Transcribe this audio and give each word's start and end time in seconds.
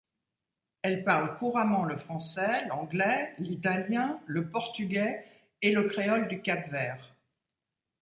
Elle 0.81 1.03
parle 1.03 1.37
couramment 1.37 1.83
le 1.85 1.95
français, 1.95 2.65
l'anglais, 2.69 3.35
l'italien, 3.37 4.19
le 4.25 4.49
portugais 4.49 5.23
et 5.61 5.73
le 5.73 5.83
créole 5.83 6.27
du 6.27 6.41
Cap-vert. 6.41 7.13